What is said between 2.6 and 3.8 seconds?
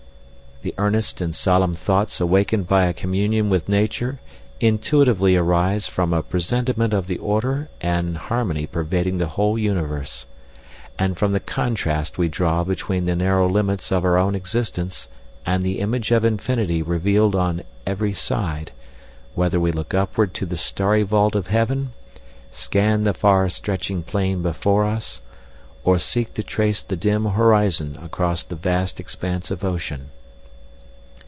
by a communion with